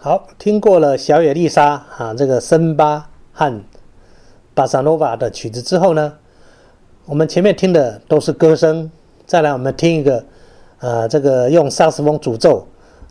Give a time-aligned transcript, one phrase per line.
[0.00, 3.60] 好，听过了小野丽莎啊这个森巴和
[4.54, 6.12] 巴萨诺瓦的曲子之后呢，
[7.04, 8.88] 我们前面听的都是歌声，
[9.26, 10.24] 再来我们听一个
[10.78, 12.64] 呃这个用萨斯风主奏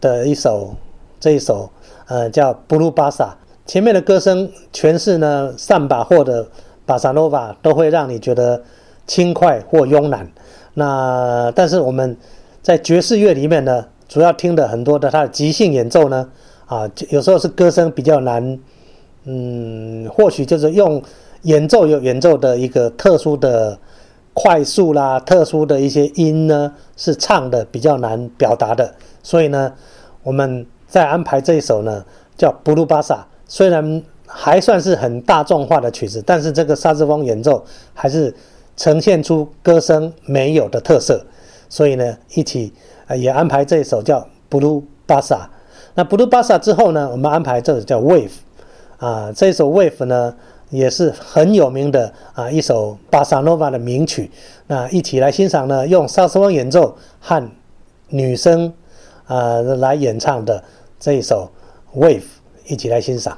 [0.00, 0.74] 的一首
[1.20, 1.70] 这一首
[2.06, 3.36] 呃叫布鲁巴萨。
[3.66, 6.50] 前面的歌声全是呢，萨巴或者
[6.86, 8.62] 巴萨诺瓦都会让你觉得
[9.06, 10.32] 轻快或慵懒。
[10.72, 12.16] 那但是我们
[12.62, 16.30] 在爵士乐里面呢，主要听的很多的它的即兴演奏呢。
[16.70, 18.56] 啊，有时候是歌声比较难，
[19.24, 21.02] 嗯，或许就是用
[21.42, 23.76] 演奏有演奏的一个特殊的
[24.32, 28.94] 快速啦，特殊的一些音呢，是唱的比较难表达的。
[29.20, 29.72] 所以呢，
[30.22, 32.04] 我们在安排这一首呢，
[32.36, 33.16] 叫《布鲁巴萨》，
[33.48, 38.32] 虽然还算是很大众化的曲子，但是这个萨斯风演奏还是
[38.76, 41.26] 呈现出歌声没有的特色。
[41.68, 42.72] 所以呢，一起
[43.16, 45.50] 也安排这一首叫《布鲁巴萨》。
[45.94, 48.30] 那布鲁巴萨之后呢，我们安排这首叫 Wave，
[48.98, 50.34] 啊，这首 Wave 呢
[50.70, 54.30] 也是很有名的啊一首巴萨诺瓦的名曲。
[54.68, 57.50] 那一起来欣赏呢，用萨斯风演奏和
[58.08, 58.72] 女生
[59.26, 60.62] 啊来演唱的
[60.98, 61.50] 这一首
[61.96, 62.22] Wave，
[62.66, 63.36] 一起来欣赏。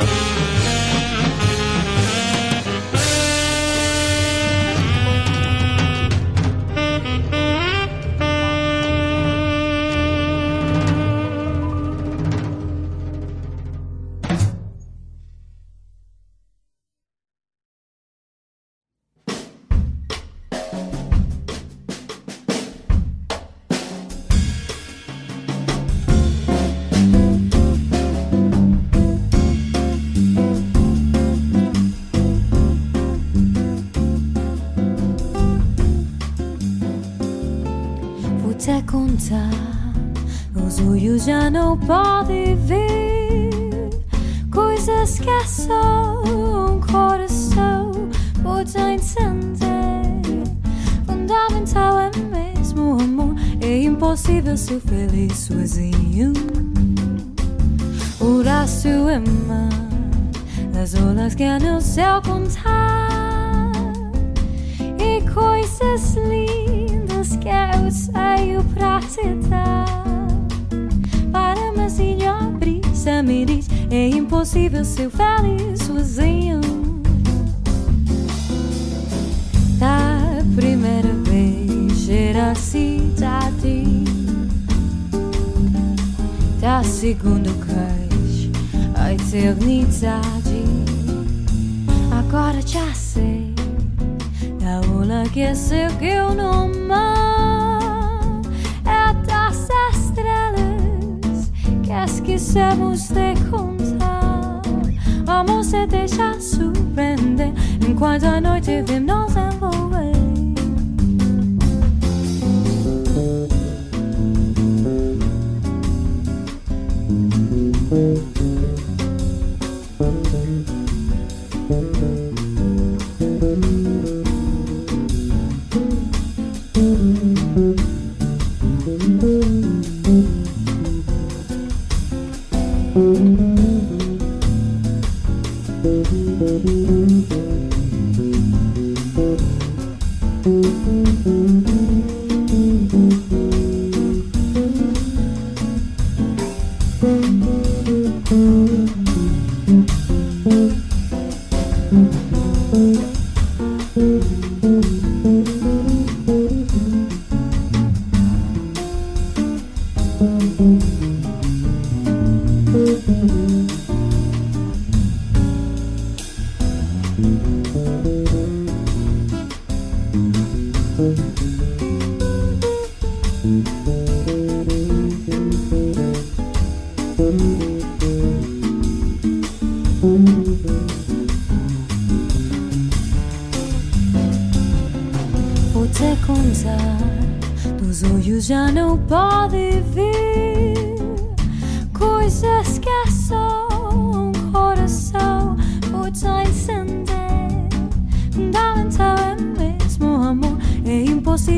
[0.00, 0.41] Thank.
[39.22, 43.50] Os olhos já não podem ver
[44.50, 47.92] coisas que é só um coração
[48.42, 49.62] pode entender.
[51.06, 56.32] Fundamental é mesmo o amor, é impossível ser feliz sozinho.
[58.20, 59.70] O braço é mar,
[60.82, 63.70] as olas que no céu contar
[64.98, 69.86] e coisas lindas que eu saio pra te dar.
[71.30, 72.82] Para mas abrir,
[73.22, 76.60] me diz: é impossível ser feliz sozinho.
[79.78, 83.84] Da primeira vez era cidade,
[86.60, 88.50] da segunda vez
[88.96, 90.64] a eternidade.
[92.10, 93.51] Agora já sei
[94.62, 98.40] da ola que seguiu no mar,
[98.86, 101.50] é das estrelas
[101.82, 104.62] que esquecemos de contar.
[105.24, 107.52] Vamos se deixar surpreender
[107.86, 109.61] enquanto a noite vem nos envolver.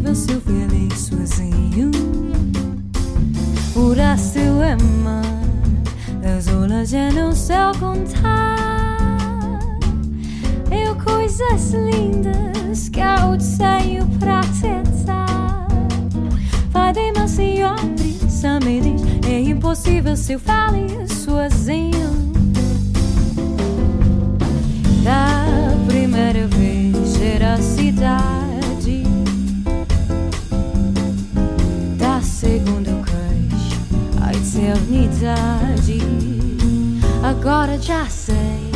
[0.00, 1.90] impossível ser feliz sozinho.
[3.76, 5.22] O resto é mar,
[6.36, 9.58] as olas é no céu contar.
[10.70, 15.68] Eu coisas lindas que eu tenho pra te dar.
[16.70, 22.10] Vai demasiado brisa, me diz, é impossível ser feliz sozinho.
[25.04, 28.39] Da primeira vez era cidade,
[34.70, 35.98] eternidade.
[37.22, 38.70] Agora já sei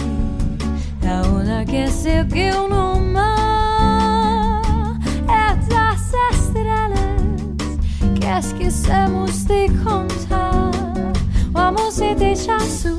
[1.07, 4.63] a onda que seguiu no mar
[5.29, 7.01] é das estrelas
[8.19, 10.71] que esquecemos de contar.
[11.53, 12.94] Vamos se deixar surpreender